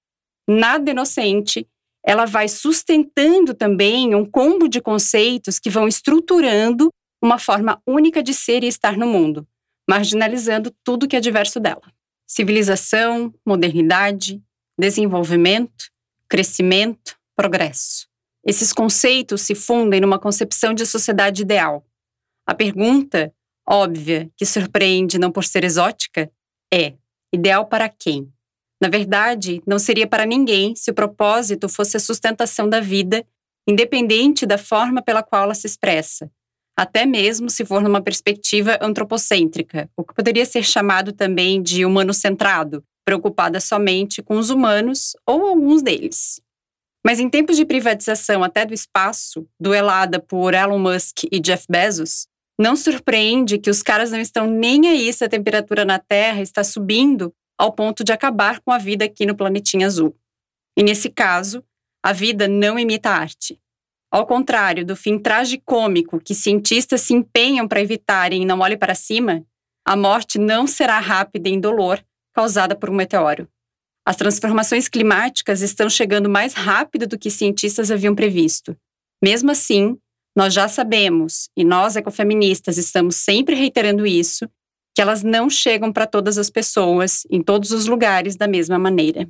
Nada 0.47 0.91
inocente, 0.91 1.67
ela 2.05 2.25
vai 2.25 2.47
sustentando 2.47 3.53
também 3.53 4.15
um 4.15 4.23
combo 4.23 4.69
de 4.69 4.79
conceitos 4.79 5.59
que 5.59 5.69
vão 5.69 5.87
estruturando 5.87 6.89
uma 7.21 7.39
forma 7.39 7.81
única 7.85 8.21
de 8.21 8.33
ser 8.33 8.63
e 8.63 8.67
estar 8.67 8.95
no 8.95 9.07
mundo, 9.07 9.45
marginalizando 9.89 10.71
tudo 10.83 11.07
que 11.07 11.15
é 11.15 11.19
diverso 11.19 11.59
dela. 11.59 11.81
Civilização, 12.25 13.33
modernidade, 13.45 14.41
desenvolvimento, 14.79 15.89
crescimento, 16.29 17.17
progresso. 17.35 18.06
Esses 18.47 18.71
conceitos 18.71 19.41
se 19.41 19.53
fundem 19.53 19.99
numa 19.99 20.17
concepção 20.17 20.73
de 20.73 20.85
sociedade 20.85 21.41
ideal. 21.41 21.85
A 22.47 22.55
pergunta, 22.55 23.33
óbvia, 23.67 24.31
que 24.37 24.45
surpreende 24.45 25.19
não 25.19 25.29
por 25.29 25.43
ser 25.43 25.65
exótica, 25.65 26.31
é: 26.73 26.93
ideal 27.33 27.65
para 27.65 27.89
quem? 27.89 28.31
Na 28.81 28.87
verdade, 28.87 29.61
não 29.67 29.77
seria 29.77 30.07
para 30.07 30.25
ninguém 30.25 30.73
se 30.77 30.89
o 30.89 30.93
propósito 30.93 31.67
fosse 31.67 31.97
a 31.97 31.99
sustentação 31.99 32.69
da 32.69 32.79
vida, 32.79 33.25
independente 33.67 34.45
da 34.45 34.57
forma 34.57 35.01
pela 35.01 35.21
qual 35.21 35.43
ela 35.43 35.53
se 35.53 35.67
expressa, 35.67 36.31
até 36.77 37.05
mesmo 37.05 37.49
se 37.49 37.65
for 37.65 37.81
numa 37.81 38.01
perspectiva 38.01 38.77
antropocêntrica, 38.79 39.89
o 39.97 40.05
que 40.05 40.13
poderia 40.13 40.45
ser 40.45 40.63
chamado 40.63 41.11
também 41.11 41.61
de 41.61 41.83
humano-centrado, 41.83 42.81
preocupada 43.03 43.59
somente 43.59 44.21
com 44.21 44.37
os 44.37 44.49
humanos 44.49 45.17
ou 45.25 45.47
alguns 45.47 45.81
deles. 45.81 46.39
Mas 47.05 47.19
em 47.19 47.29
tempos 47.29 47.55
de 47.55 47.65
privatização 47.65 48.43
até 48.43 48.65
do 48.65 48.73
espaço, 48.73 49.47
duelada 49.59 50.19
por 50.19 50.53
Elon 50.53 50.79
Musk 50.79 51.23
e 51.31 51.39
Jeff 51.39 51.65
Bezos, 51.69 52.27
não 52.59 52.75
surpreende 52.75 53.59
que 53.59 53.69
os 53.69 53.83
caras 53.83 54.11
não 54.11 54.19
estão 54.19 54.47
nem 54.47 54.87
aí 54.87 55.13
se 55.13 55.23
a 55.23 55.29
temperatura 55.29 55.85
na 55.85 55.99
Terra 55.99 56.41
está 56.41 56.63
subindo 56.63 57.33
ao 57.57 57.71
ponto 57.71 58.03
de 58.03 58.11
acabar 58.11 58.59
com 58.61 58.71
a 58.71 58.77
vida 58.77 59.05
aqui 59.05 59.25
no 59.25 59.35
planetinha 59.35 59.87
azul. 59.87 60.15
E 60.77 60.83
nesse 60.83 61.09
caso, 61.09 61.63
a 62.03 62.13
vida 62.13 62.47
não 62.47 62.77
imita 62.77 63.09
arte. 63.09 63.59
Ao 64.11 64.25
contrário 64.25 64.85
do 64.85 64.95
fim 64.95 65.19
tragicômico 65.19 66.19
que 66.19 66.33
cientistas 66.33 67.01
se 67.01 67.13
empenham 67.13 67.67
para 67.67 67.81
evitarem 67.81 68.45
não 68.45 68.59
olhe 68.59 68.77
para 68.77 68.95
cima, 68.95 69.43
a 69.85 69.95
morte 69.95 70.39
não 70.39 70.65
será 70.65 70.99
rápida 70.99 71.49
e 71.49 71.53
indolor 71.53 72.03
causada 72.33 72.75
por 72.75 72.89
um 72.89 72.93
meteoro. 72.93 73.47
As 74.07 74.15
transformações 74.15 74.87
climáticas 74.87 75.59
estão 75.61 75.89
chegando 75.89 76.29
mais 76.29 76.53
rápido 76.53 77.05
do 77.05 77.19
que 77.19 77.29
cientistas 77.29 77.91
haviam 77.91 78.15
previsto. 78.15 78.73
Mesmo 79.21 79.51
assim, 79.51 79.97
nós 80.33 80.53
já 80.53 80.69
sabemos, 80.69 81.49
e 81.57 81.65
nós 81.65 81.97
ecofeministas 81.97 82.77
estamos 82.77 83.17
sempre 83.17 83.53
reiterando 83.53 84.07
isso, 84.07 84.49
que 84.95 85.01
elas 85.01 85.23
não 85.23 85.49
chegam 85.49 85.91
para 85.91 86.07
todas 86.07 86.37
as 86.37 86.49
pessoas, 86.49 87.27
em 87.29 87.41
todos 87.41 87.71
os 87.71 87.85
lugares, 87.85 88.37
da 88.37 88.47
mesma 88.47 88.79
maneira. 88.79 89.29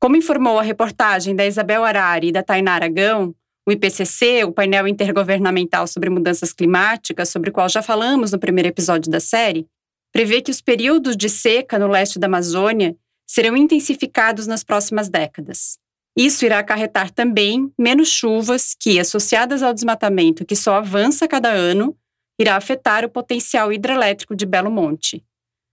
Como 0.00 0.16
informou 0.16 0.58
a 0.58 0.62
reportagem 0.62 1.36
da 1.36 1.44
Isabel 1.44 1.84
Arari 1.84 2.28
e 2.28 2.32
da 2.32 2.42
Tainá 2.42 2.72
Aragão, 2.72 3.34
o 3.68 3.72
IPCC, 3.72 4.42
o 4.44 4.52
painel 4.52 4.88
intergovernamental 4.88 5.86
sobre 5.86 6.08
mudanças 6.08 6.54
climáticas, 6.54 7.28
sobre 7.28 7.50
o 7.50 7.52
qual 7.52 7.68
já 7.68 7.82
falamos 7.82 8.32
no 8.32 8.38
primeiro 8.38 8.70
episódio 8.70 9.10
da 9.10 9.20
série, 9.20 9.66
prevê 10.10 10.40
que 10.40 10.50
os 10.50 10.62
períodos 10.62 11.14
de 11.14 11.28
seca 11.28 11.78
no 11.78 11.88
leste 11.88 12.18
da 12.18 12.26
Amazônia 12.26 12.96
serão 13.32 13.56
intensificados 13.56 14.46
nas 14.46 14.62
próximas 14.62 15.08
décadas. 15.08 15.78
Isso 16.14 16.44
irá 16.44 16.58
acarretar 16.58 17.10
também 17.10 17.72
menos 17.78 18.08
chuvas 18.08 18.76
que, 18.78 19.00
associadas 19.00 19.62
ao 19.62 19.72
desmatamento 19.72 20.44
que 20.44 20.54
só 20.54 20.74
avança 20.74 21.26
cada 21.26 21.48
ano, 21.48 21.96
irá 22.38 22.56
afetar 22.56 23.06
o 23.06 23.08
potencial 23.08 23.72
hidrelétrico 23.72 24.36
de 24.36 24.44
Belo 24.44 24.70
Monte. 24.70 25.24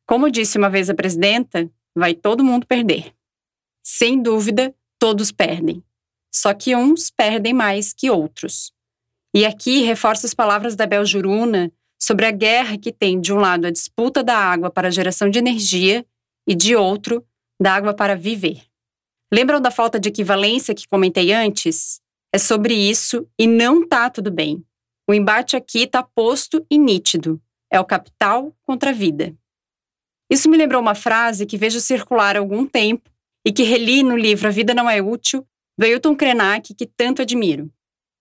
Como 0.08 0.32
disse 0.32 0.58
uma 0.58 0.70
vez 0.70 0.90
a 0.90 0.94
presidenta, 0.94 1.70
vai 1.94 2.14
todo 2.14 2.46
mundo 2.46 2.66
perder. 2.66 3.14
Sem 3.84 4.22
dúvida, 4.22 4.74
todos 4.98 5.30
perdem. 5.30 5.84
Só 6.34 6.54
que 6.54 6.74
uns 6.74 7.10
perdem 7.10 7.54
mais 7.54 7.92
que 7.92 8.10
outros. 8.10 8.72
E 9.36 9.46
aqui 9.46 9.82
reforço 9.82 10.26
as 10.26 10.34
palavras 10.34 10.78
da 10.78 10.86
Bel 10.86 11.06
Juruna 11.06 11.70
sobre 12.02 12.26
a 12.26 12.32
guerra 12.32 12.78
que 12.78 12.94
tem, 12.94 13.20
de 13.20 13.34
um 13.34 13.38
lado, 13.38 13.68
a 13.68 13.72
disputa 13.72 14.24
da 14.24 14.38
água 14.38 14.72
para 14.72 14.88
a 14.88 14.92
geração 14.92 15.30
de 15.30 15.40
energia 15.40 16.06
e, 16.48 16.56
de 16.56 16.74
outro, 16.74 17.22
da 17.60 17.74
água 17.74 17.94
para 17.94 18.16
viver. 18.16 18.64
Lembram 19.32 19.62
da 19.62 19.70
falta 19.70 20.00
de 20.00 20.10
equivalência 20.10 20.74
que 20.74 20.88
comentei 20.88 21.34
antes? 21.34 22.02
É 22.34 22.38
sobre 22.38 22.74
isso 22.74 23.28
e 23.38 23.46
não 23.46 23.88
tá 23.88 24.10
tudo 24.10 24.32
bem. 24.32 24.64
O 25.08 25.14
embate 25.14 25.56
aqui 25.56 25.84
está 25.84 26.04
posto 26.04 26.66
e 26.70 26.78
nítido. 26.78 27.42
É 27.72 27.80
o 27.80 27.86
capital 27.86 28.56
contra 28.64 28.92
a 28.92 28.94
vida. 28.94 29.36
Isso 30.30 30.50
me 30.50 30.58
lembrou 30.58 30.82
uma 30.82 30.96
frase 30.96 31.46
que 31.46 31.58
vejo 31.58 31.80
circular 31.80 32.36
há 32.36 32.40
algum 32.40 32.66
tempo 32.66 33.10
e 33.46 33.52
que 33.52 33.64
reli 33.64 34.04
no 34.04 34.16
livro 34.16 34.48
A 34.48 34.52
Vida 34.52 34.74
Não 34.74 34.90
É 34.90 35.02
Útil, 35.02 35.46
do 35.78 35.86
Ailton 35.86 36.16
Krenak, 36.16 36.74
que 36.76 36.86
tanto 36.86 37.22
admiro. 37.22 37.72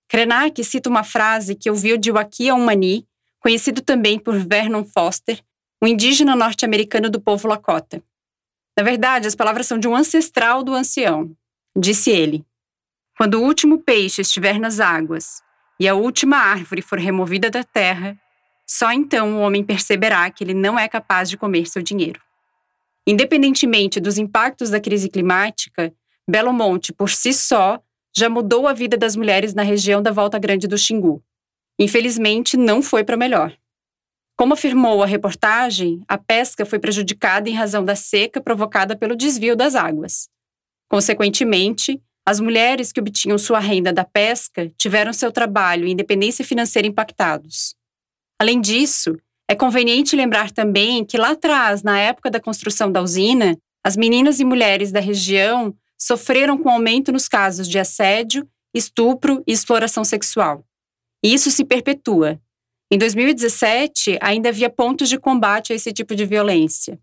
Krenak 0.09 0.63
cita 0.65 0.89
uma 0.89 1.05
frase 1.05 1.55
que 1.55 1.69
ouviu 1.69 1.99
de 1.99 2.11
Wakia 2.11 2.55
Umani, 2.55 3.07
conhecido 3.41 3.83
também 3.83 4.19
por 4.19 4.39
Vernon 4.39 4.85
Foster, 4.85 5.43
um 5.83 5.87
indígena 5.87 6.35
norte-americano 6.35 7.11
do 7.11 7.21
povo 7.21 7.47
Lakota. 7.47 8.03
Na 8.79 8.85
verdade, 8.85 9.27
as 9.27 9.35
palavras 9.35 9.67
são 9.67 9.77
de 9.77 9.89
um 9.89 9.97
ancestral 9.97 10.63
do 10.63 10.73
ancião. 10.73 11.33
Disse 11.77 12.13
ele: 12.13 12.47
Quando 13.17 13.35
o 13.35 13.43
último 13.43 13.81
peixe 13.81 14.23
estiver 14.23 14.61
nas 14.61 14.79
águas 14.79 15.43
e 15.81 15.89
a 15.89 15.97
última 15.97 16.37
árvore 16.37 16.81
for 16.81 16.97
removida 16.97 17.51
da 17.51 17.65
terra, 17.65 18.17
só 18.65 18.93
então 18.93 19.35
o 19.35 19.41
homem 19.41 19.65
perceberá 19.65 20.31
que 20.31 20.45
ele 20.45 20.55
não 20.55 20.79
é 20.79 20.87
capaz 20.87 21.29
de 21.29 21.37
comer 21.37 21.67
seu 21.67 21.83
dinheiro. 21.83 22.21
Independentemente 23.05 23.99
dos 23.99 24.17
impactos 24.17 24.71
da 24.71 24.79
crise 24.79 25.09
climática, 25.09 25.93
Belo 26.31 26.53
Monte, 26.53 26.93
por 26.93 27.11
si 27.11 27.33
só, 27.33 27.83
já 28.17 28.31
mudou 28.31 28.69
a 28.69 28.73
vida 28.73 28.97
das 28.97 29.17
mulheres 29.17 29.55
na 29.55 29.65
região 29.65 30.01
da 30.01 30.13
Volta 30.13 30.39
Grande 30.39 30.69
do 30.69 30.79
Xingu. 30.79 31.21
Infelizmente, 31.81 32.57
não 32.57 32.81
foi 32.81 33.03
para 33.03 33.17
melhor. 33.17 33.58
Como 34.39 34.55
afirmou 34.55 35.03
a 35.03 35.07
reportagem, 35.07 36.01
a 36.07 36.17
pesca 36.17 36.65
foi 36.65 36.79
prejudicada 36.79 37.51
em 37.51 37.55
razão 37.55 37.85
da 37.85 37.97
seca 37.97 38.41
provocada 38.41 38.97
pelo 38.97 39.17
desvio 39.17 39.57
das 39.57 39.75
águas. 39.75 40.29
Consequentemente, 40.89 42.01
as 42.25 42.39
mulheres 42.39 42.93
que 42.93 43.01
obtinham 43.01 43.37
sua 43.37 43.59
renda 43.59 43.93
da 43.93 44.05
pesca 44.05 44.71
tiveram 44.79 45.13
seu 45.13 45.33
trabalho 45.33 45.89
e 45.89 45.91
independência 45.91 46.45
financeira 46.45 46.87
impactados. 46.87 47.75
Além 48.41 48.61
disso, 48.61 49.17
é 49.51 49.57
conveniente 49.57 50.15
lembrar 50.15 50.53
também 50.53 51.05
que 51.05 51.19
lá 51.19 51.33
atrás, 51.33 51.83
na 51.83 51.99
época 51.99 52.31
da 52.31 52.39
construção 52.39 52.93
da 52.93 53.03
usina, 53.03 53.59
as 53.85 53.97
meninas 53.97 54.39
e 54.39 54.45
mulheres 54.45 54.93
da 54.93 55.01
região 55.01 55.75
sofreram 56.01 56.57
com 56.57 56.71
aumento 56.71 57.11
nos 57.11 57.27
casos 57.27 57.67
de 57.67 57.77
assédio, 57.77 58.49
estupro 58.73 59.43
e 59.49 59.53
exploração 59.53 60.05
sexual. 60.05 60.65
E 61.25 61.35
isso 61.35 61.51
se 61.51 61.65
perpetua, 61.65 62.41
em 62.91 62.97
2017, 62.97 64.19
ainda 64.21 64.49
havia 64.49 64.71
pontos 64.71 65.09
de 65.09 65.19
combate 65.19 65.73
a 65.73 65.77
esse 65.77 65.93
tipo 65.93 66.15
de 66.15 66.25
violência. 66.25 66.99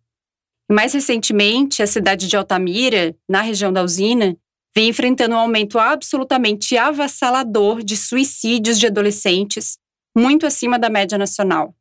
Mais 0.70 0.94
recentemente, 0.94 1.84
a 1.84 1.88
cidade 1.88 2.27
de 2.27 2.36
Altamira, 2.36 3.15
na 3.30 3.42
região 3.42 3.72
da 3.72 3.84
usina, 3.84 4.36
vem 4.75 4.89
enfrentando 4.89 5.36
um 5.36 5.39
aumento 5.39 5.77
absolutamente 5.77 6.75
avassalador 6.75 7.84
de 7.84 7.96
suicídios 7.96 8.80
de 8.80 8.88
adolescentes, 8.88 9.77
muito 10.18 10.48
acima 10.48 10.80
da 10.80 10.89
média 10.89 11.18
nacional. 11.18 11.75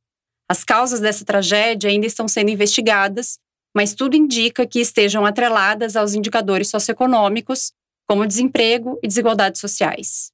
As 0.48 0.62
causas 0.62 1.00
dessa 1.00 1.24
tragédia 1.24 1.88
ainda 1.88 2.06
estão 2.06 2.28
sendo 2.28 2.50
investigadas, 2.50 3.38
mas 3.74 3.94
tudo 3.94 4.16
indica 4.16 4.66
que 4.66 4.80
estejam 4.80 5.24
atreladas 5.24 5.96
aos 5.96 6.14
indicadores 6.14 6.68
socioeconômicos, 6.68 7.72
como 8.06 8.26
desemprego 8.26 8.98
e 9.02 9.08
desigualdades 9.08 9.62
sociais. 9.62 10.30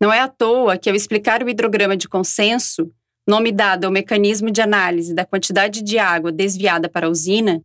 Não 0.00 0.12
é 0.12 0.20
à 0.20 0.28
toa 0.28 0.76
que, 0.76 0.90
ao 0.90 0.96
explicar 0.96 1.42
o 1.42 1.48
hidrograma 1.48 1.96
de 1.96 2.08
consenso, 2.08 2.90
nome 3.26 3.50
dado 3.50 3.84
ao 3.84 3.90
mecanismo 3.90 4.50
de 4.50 4.60
análise 4.60 5.14
da 5.14 5.24
quantidade 5.24 5.82
de 5.82 5.98
água 5.98 6.30
desviada 6.30 6.88
para 6.88 7.06
a 7.06 7.10
usina, 7.10 7.62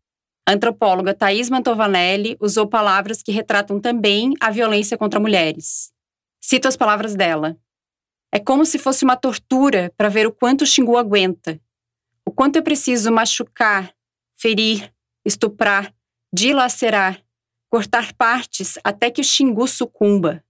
a 0.48 0.54
antropóloga 0.54 1.14
Thais 1.14 1.50
Mantovanelli 1.50 2.38
usou 2.40 2.68
palavras 2.68 3.22
que 3.22 3.32
retratam 3.32 3.80
também 3.80 4.34
a 4.40 4.50
violência 4.50 4.98
contra 4.98 5.20
mulheres. 5.20 5.92
Cito 6.42 6.68
as 6.68 6.78
palavras 6.78 7.14
dela. 7.14 7.58
É 8.32 8.40
como 8.40 8.66
se 8.66 8.80
fosse 8.80 9.04
uma 9.04 9.18
tortura 9.18 9.92
para 9.98 10.10
ver 10.10 10.26
o 10.26 10.32
quanto 10.32 10.62
o 10.62 10.66
Xingu 10.66 10.98
aguenta, 10.98 11.60
o 12.26 12.32
quanto 12.32 12.58
é 12.58 12.62
preciso 12.62 13.12
machucar, 13.12 13.94
ferir, 14.38 14.94
estuprar, 15.26 15.94
dilacerar, 16.34 17.22
cortar 17.70 18.14
partes 18.14 18.78
até 18.84 19.12
que 19.12 19.22
o 19.22 19.24
Xingu 19.24 19.68
sucumba. 19.68 20.44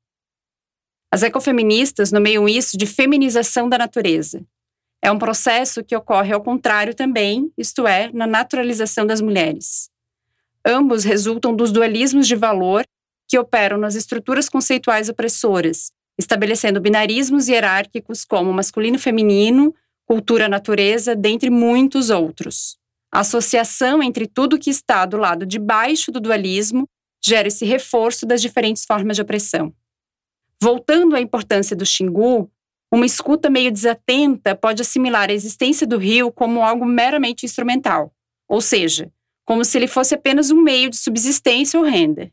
As 1.12 1.24
ecofeministas 1.24 2.12
nomeiam 2.12 2.48
isso 2.48 2.78
de 2.78 2.86
feminização 2.86 3.68
da 3.68 3.78
natureza 3.78 4.46
é 5.02 5.12
um 5.12 5.18
processo 5.18 5.84
que 5.84 5.96
ocorre 5.96 6.34
ao 6.34 6.42
contrário 6.42 6.94
também, 6.94 7.52
isto 7.58 7.88
é, 7.88 8.12
na 8.12 8.28
naturalização 8.28 9.06
das 9.06 9.22
mulheres. 9.22 9.90
Ambos 10.66 11.04
resultam 11.04 11.56
dos 11.56 11.72
dualismos 11.72 12.28
de 12.28 12.36
valor 12.36 12.84
que 13.28 13.38
operam 13.38 13.78
nas 13.78 13.96
estruturas 13.96 14.50
conceituais 14.50 15.08
opressoras, 15.08 15.92
estabelecendo 16.18 16.82
binarismos 16.82 17.48
hierárquicos 17.48 18.26
como 18.26 18.52
masculino 18.52 18.98
e 18.98 19.00
feminino, 19.00 19.74
cultura 20.06 20.50
natureza, 20.50 21.16
dentre 21.16 21.50
muitos 21.50 22.10
outros. 22.10 22.78
A 23.12 23.22
associação 23.22 24.04
entre 24.04 24.28
tudo 24.28 24.60
que 24.60 24.70
está 24.70 25.06
do 25.06 25.18
lado 25.18 25.46
de 25.46 25.58
baixo 25.58 26.12
do 26.12 26.20
dualismo 26.20 26.88
gera 27.24 27.48
esse 27.48 27.66
reforço 27.66 28.26
das 28.26 28.42
diferentes 28.42 28.86
formas 28.86 29.16
de 29.16 29.22
opressão. 29.22 29.74
Voltando 30.62 31.16
à 31.16 31.22
importância 31.22 31.76
do 31.76 31.86
Xingu, 31.86 32.52
uma 32.92 33.06
escuta 33.06 33.50
meio 33.50 33.72
desatenta 33.72 34.56
pode 34.56 34.82
assimilar 34.82 35.30
a 35.30 35.34
existência 35.34 35.86
do 35.86 35.98
rio 35.98 36.32
como 36.32 36.64
algo 36.64 36.86
meramente 36.86 37.46
instrumental, 37.46 38.14
ou 38.48 38.62
seja, 38.62 39.12
como 39.46 39.64
se 39.64 39.78
ele 39.78 39.88
fosse 39.88 40.16
apenas 40.16 40.52
um 40.52 40.62
meio 40.62 40.90
de 40.90 40.98
subsistência 40.98 41.80
ou 41.80 41.86
renda. 41.86 42.32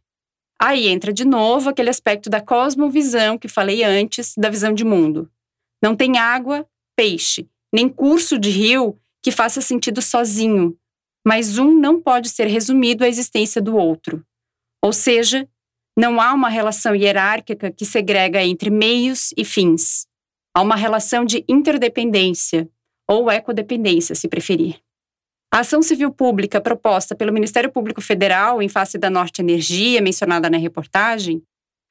Aí 0.60 0.88
entra 0.88 1.12
de 1.12 1.24
novo 1.24 1.68
aquele 1.68 1.90
aspecto 1.90 2.30
da 2.30 2.40
cosmovisão 2.40 3.36
que 3.36 3.48
falei 3.48 3.84
antes, 3.84 4.34
da 4.36 4.48
visão 4.48 4.72
de 4.72 4.84
mundo. 4.84 5.30
Não 5.82 5.94
tem 5.94 6.18
água, 6.18 6.66
peixe, 6.96 7.46
nem 7.72 7.88
curso 7.88 8.38
de 8.38 8.50
rio 8.50 8.98
que 9.22 9.30
faça 9.30 9.60
sentido 9.60 10.00
sozinho, 10.00 10.76
mas 11.26 11.58
um 11.58 11.78
não 11.78 12.00
pode 12.00 12.28
ser 12.30 12.46
resumido 12.46 13.04
à 13.04 13.08
existência 13.08 13.60
do 13.60 13.76
outro. 13.76 14.24
Ou 14.82 14.92
seja, 14.92 15.46
não 15.98 16.20
há 16.20 16.32
uma 16.32 16.48
relação 16.48 16.94
hierárquica 16.94 17.70
que 17.70 17.84
segrega 17.84 18.42
entre 18.42 18.70
meios 18.70 19.34
e 19.36 19.44
fins. 19.44 20.06
Há 20.56 20.62
uma 20.62 20.74
relação 20.74 21.22
de 21.22 21.44
interdependência, 21.46 22.66
ou 23.06 23.30
ecodependência, 23.30 24.14
se 24.14 24.26
preferir. 24.26 24.80
A 25.52 25.58
ação 25.58 25.82
civil 25.82 26.10
pública 26.10 26.62
proposta 26.62 27.14
pelo 27.14 27.30
Ministério 27.30 27.70
Público 27.70 28.00
Federal 28.00 28.62
em 28.62 28.68
face 28.70 28.96
da 28.96 29.10
Norte 29.10 29.42
Energia, 29.42 30.00
mencionada 30.00 30.48
na 30.48 30.56
reportagem, 30.56 31.42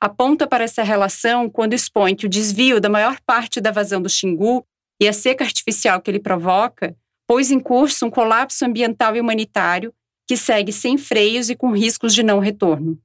aponta 0.02 0.48
para 0.48 0.64
essa 0.64 0.82
relação 0.82 1.48
quando 1.48 1.76
expõe 1.76 2.16
que 2.16 2.26
o 2.26 2.30
desvio 2.30 2.82
da 2.82 2.90
maior 2.90 3.20
parte 3.24 3.62
da 3.62 3.70
vazão 3.70 4.02
do 4.02 4.10
Xingu 4.10 4.66
e 5.00 5.08
a 5.08 5.14
seca 5.14 5.44
artificial 5.44 6.02
que 6.02 6.10
ele 6.10 6.20
provoca 6.20 6.98
pôs 7.28 7.52
em 7.52 7.60
curso 7.60 8.08
um 8.08 8.10
colapso 8.10 8.66
ambiental 8.66 9.16
e 9.16 9.22
humanitário 9.22 9.94
que 10.28 10.36
segue 10.36 10.74
sem 10.74 10.98
freios 10.98 11.52
e 11.52 11.56
com 11.56 11.70
riscos 11.70 12.16
de 12.16 12.24
não 12.24 12.40
retorno. 12.40 13.00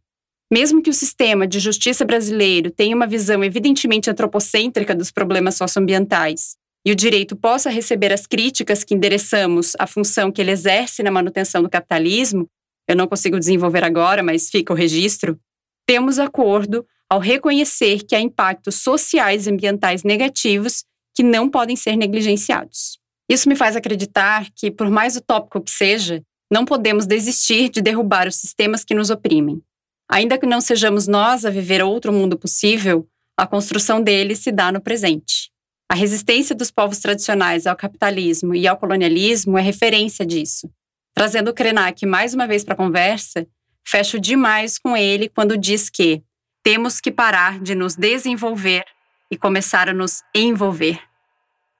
Mesmo 0.53 0.83
que 0.83 0.91
o 0.91 0.95
sistema 0.95 1.47
de 1.47 1.61
justiça 1.61 2.05
brasileiro 2.05 2.71
tenha 2.71 2.97
uma 2.97 3.07
visão 3.07 3.45
evidentemente 3.45 4.11
antropocêntrica 4.11 4.95
dos 4.95 5.11
problemas 5.11 5.55
socioambientais 5.55 6.57
e 6.85 6.91
o 6.91 6.97
direito 6.97 7.37
possa 7.37 7.71
receber 7.71 8.13
as 8.13 8.27
críticas 8.27 8.83
que 8.83 8.95
endereçamos 8.95 9.75
à 9.79 9.87
função 9.87 10.33
que 10.33 10.41
ele 10.41 10.51
exerce 10.51 11.03
na 11.03 11.11
manutenção 11.11 11.63
do 11.63 11.71
capitalismo, 11.71 12.49
eu 12.89 12.97
não 12.97 13.07
consigo 13.07 13.39
desenvolver 13.39 13.85
agora, 13.85 14.23
mas 14.23 14.51
fica 14.51 14.73
o 14.73 14.77
registro, 14.77 15.39
temos 15.87 16.19
acordo 16.19 16.85
ao 17.09 17.21
reconhecer 17.21 18.03
que 18.05 18.17
há 18.17 18.21
impactos 18.21 18.77
sociais 18.77 19.47
e 19.47 19.51
ambientais 19.51 20.03
negativos 20.03 20.85
que 21.15 21.23
não 21.23 21.49
podem 21.49 21.77
ser 21.77 21.97
negligenciados. 21.97 22.99
Isso 23.29 23.49
me 23.49 23.55
faz 23.55 23.77
acreditar 23.77 24.49
que, 24.57 24.71
por 24.71 24.91
mais 24.91 25.17
utópico 25.17 25.61
que 25.61 25.71
seja, 25.71 26.23
não 26.51 26.65
podemos 26.65 27.07
desistir 27.07 27.69
de 27.69 27.81
derrubar 27.81 28.27
os 28.27 28.37
sistemas 28.37 28.83
que 28.83 28.95
nos 28.95 29.11
oprimem. 29.11 29.63
Ainda 30.13 30.37
que 30.37 30.45
não 30.45 30.61
sejamos 30.61 31.07
nós 31.07 31.45
a 31.45 31.51
viver 31.51 31.81
outro 31.85 32.13
mundo 32.13 32.37
possível, 32.37 33.09
a 33.37 33.47
construção 33.47 34.03
dele 34.03 34.35
se 34.35 34.51
dá 34.51 34.73
no 34.73 34.81
presente. 34.81 35.53
A 35.89 35.95
resistência 35.95 36.53
dos 36.53 36.69
povos 36.69 36.99
tradicionais 36.99 37.65
ao 37.65 37.77
capitalismo 37.77 38.53
e 38.53 38.67
ao 38.67 38.77
colonialismo 38.77 39.57
é 39.57 39.63
referência 39.63 40.27
disso. 40.27 40.69
Trazendo 41.15 41.53
o 41.53 41.55
Krenak 41.55 42.05
mais 42.07 42.35
uma 42.35 42.49
vez 42.49 42.65
para 42.65 42.75
a 42.75 42.77
conversa, 42.77 43.47
fecho 43.87 44.19
demais 44.19 44.79
com 44.81 44.97
ele 44.97 45.29
quando 45.29 45.57
diz 45.57 45.89
que 45.89 46.25
temos 46.61 47.01
que 47.01 47.13
parar 47.13 47.61
de 47.61 47.77
nos 47.77 47.95
desenvolver 47.95 48.85
e 49.31 49.37
começar 49.37 49.89
a 49.89 49.95
nos 49.95 50.25
envolver. 50.35 51.01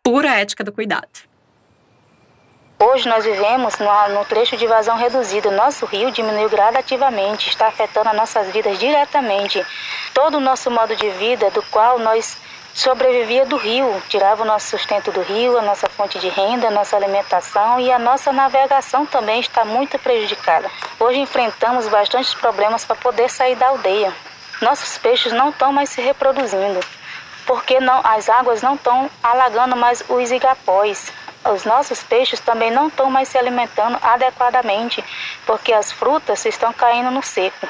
Pura 0.05 0.37
ética 0.37 0.63
do 0.63 0.73
cuidado. 0.73 1.30
Hoje 2.83 3.07
nós 3.07 3.27
vivemos 3.27 3.75
no, 3.79 4.25
trecho 4.25 4.57
de 4.57 4.67
vazão 4.67 4.97
reduzido. 4.97 5.51
Nosso 5.51 5.85
rio 5.85 6.11
diminuiu 6.11 6.49
gradativamente, 6.49 7.51
está 7.51 7.67
afetando 7.67 8.09
as 8.09 8.17
nossas 8.17 8.49
vidas 8.49 8.79
diretamente. 8.79 9.63
Todo 10.15 10.39
o 10.39 10.41
nosso 10.41 10.71
modo 10.71 10.97
de 10.97 11.11
vida, 11.11 11.51
do 11.51 11.63
qual 11.65 11.99
nós 11.99 12.39
sobrevivia 12.73 13.45
do 13.45 13.59
rio, 13.59 14.03
tirava 14.09 14.45
o 14.45 14.47
nosso 14.47 14.69
sustento 14.69 15.13
do 15.13 15.21
rio, 15.21 15.59
a 15.59 15.63
nossa 15.63 15.91
fonte 15.91 16.19
de 16.19 16.31
renda, 16.31 16.69
a 16.69 16.71
nossa 16.71 16.97
alimentação 16.97 17.79
e 17.79 17.93
a 17.93 17.99
nossa 17.99 18.33
navegação 18.33 19.05
também 19.05 19.41
está 19.41 19.63
muito 19.63 19.99
prejudicada. 19.99 20.71
Hoje 20.99 21.19
enfrentamos 21.19 21.87
bastantes 21.87 22.33
problemas 22.33 22.87
para 22.87 22.97
poder 22.97 23.29
sair 23.29 23.57
da 23.57 23.69
aldeia. 23.69 24.11
Nossos 24.63 24.97
peixes 24.97 25.35
não 25.35 25.51
estão 25.51 25.71
mais 25.71 25.91
se 25.91 26.01
reproduzindo, 26.01 26.81
porque 27.45 27.79
não, 27.79 28.01
as 28.03 28.31
águas 28.31 28.63
não 28.63 28.75
estão 28.75 29.11
alagando 29.23 29.77
mais 29.77 30.03
os 30.09 30.31
igapós 30.31 31.13
os 31.45 31.65
nossos 31.65 32.03
peixes 32.03 32.41
também 32.41 32.71
não 32.71 32.89
estão 32.89 33.11
mais 33.11 33.29
se 33.29 33.39
alimentando 33.39 33.99
adequadamente, 34.03 35.03
porque 35.47 35.73
as 35.73 35.91
frutas 35.91 36.45
estão 36.45 36.73
caindo 36.73 37.11
no 37.11 37.23
seco. 37.23 37.67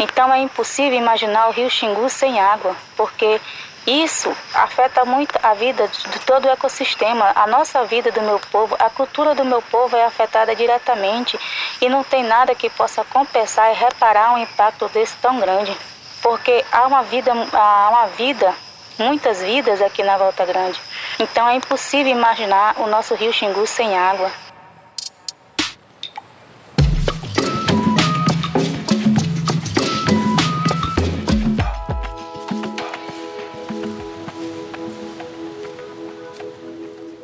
Então 0.00 0.32
é 0.32 0.38
impossível 0.38 0.98
imaginar 0.98 1.48
o 1.48 1.52
rio 1.52 1.68
Xingu 1.68 2.08
sem 2.08 2.40
água, 2.40 2.74
porque 2.96 3.40
isso 3.86 4.34
afeta 4.54 5.04
muito 5.04 5.36
a 5.42 5.54
vida 5.54 5.88
de 5.88 6.20
todo 6.20 6.46
o 6.46 6.50
ecossistema, 6.50 7.32
a 7.34 7.46
nossa 7.48 7.84
vida 7.84 8.12
do 8.12 8.22
meu 8.22 8.38
povo, 8.38 8.76
a 8.78 8.88
cultura 8.88 9.34
do 9.34 9.44
meu 9.44 9.60
povo 9.60 9.96
é 9.96 10.04
afetada 10.04 10.54
diretamente 10.54 11.38
e 11.80 11.88
não 11.88 12.04
tem 12.04 12.22
nada 12.22 12.54
que 12.54 12.70
possa 12.70 13.04
compensar 13.04 13.72
e 13.72 13.78
reparar 13.78 14.34
um 14.34 14.38
impacto 14.38 14.88
desse 14.88 15.16
tão 15.16 15.40
grande, 15.40 15.76
porque 16.22 16.64
há 16.70 16.86
uma 16.86 17.02
vida, 17.02 17.32
há 17.52 17.88
uma 17.90 18.06
vida 18.06 18.54
muitas 18.98 19.42
vidas 19.42 19.82
aqui 19.82 20.02
na 20.02 20.16
Volta 20.16 20.44
Grande. 20.44 20.80
Então 21.22 21.48
é 21.48 21.54
impossível 21.54 22.10
imaginar 22.10 22.80
o 22.80 22.88
nosso 22.88 23.14
rio 23.14 23.32
Xingu 23.32 23.64
sem 23.64 23.96
água. 23.96 24.28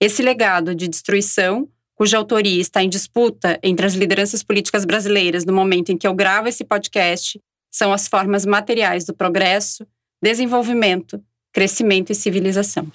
Esse 0.00 0.22
legado 0.22 0.74
de 0.74 0.88
destruição, 0.88 1.68
cuja 1.94 2.16
autoria 2.16 2.60
está 2.60 2.82
em 2.82 2.88
disputa 2.88 3.60
entre 3.62 3.84
as 3.84 3.94
lideranças 3.94 4.42
políticas 4.42 4.84
brasileiras 4.84 5.44
no 5.44 5.52
momento 5.52 5.92
em 5.92 5.98
que 5.98 6.06
eu 6.06 6.14
gravo 6.14 6.48
esse 6.48 6.64
podcast, 6.64 7.38
são 7.70 7.92
as 7.92 8.08
formas 8.08 8.46
materiais 8.46 9.04
do 9.04 9.14
progresso, 9.14 9.86
desenvolvimento, 10.22 11.22
crescimento 11.52 12.10
e 12.10 12.14
civilização. 12.14 12.90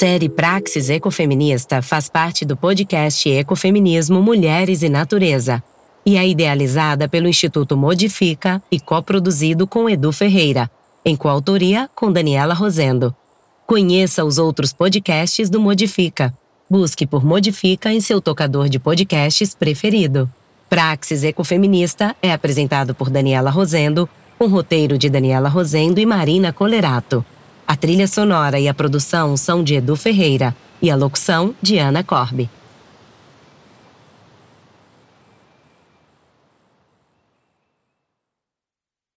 Série 0.00 0.30
Praxis 0.30 0.88
Ecofeminista 0.88 1.82
faz 1.82 2.08
parte 2.08 2.42
do 2.46 2.56
podcast 2.56 3.28
Ecofeminismo 3.28 4.22
Mulheres 4.22 4.80
e 4.80 4.88
Natureza 4.88 5.62
e 6.06 6.16
é 6.16 6.26
idealizada 6.26 7.06
pelo 7.06 7.28
Instituto 7.28 7.76
Modifica 7.76 8.62
e 8.72 8.80
coproduzido 8.80 9.66
com 9.66 9.90
Edu 9.90 10.10
Ferreira, 10.10 10.70
em 11.04 11.14
coautoria 11.14 11.86
com 11.94 12.10
Daniela 12.10 12.54
Rosendo. 12.54 13.14
Conheça 13.66 14.24
os 14.24 14.38
outros 14.38 14.72
podcasts 14.72 15.50
do 15.50 15.60
Modifica. 15.60 16.32
Busque 16.70 17.06
por 17.06 17.22
Modifica 17.22 17.92
em 17.92 18.00
seu 18.00 18.22
tocador 18.22 18.70
de 18.70 18.78
podcasts 18.78 19.54
preferido. 19.54 20.30
Praxis 20.70 21.22
Ecofeminista 21.22 22.16
é 22.22 22.32
apresentado 22.32 22.94
por 22.94 23.10
Daniela 23.10 23.50
Rosendo, 23.50 24.08
com 24.38 24.46
roteiro 24.46 24.96
de 24.96 25.10
Daniela 25.10 25.50
Rosendo 25.50 26.00
e 26.00 26.06
Marina 26.06 26.54
Colerato. 26.54 27.22
A 27.70 27.76
trilha 27.76 28.08
sonora 28.08 28.58
e 28.58 28.66
a 28.66 28.74
produção 28.74 29.36
são 29.36 29.62
de 29.62 29.76
Edu 29.76 29.94
Ferreira 29.94 30.56
e 30.82 30.90
a 30.90 30.96
locução 30.96 31.54
de 31.62 31.78
Ana 31.78 32.02
Corbe. 32.02 32.50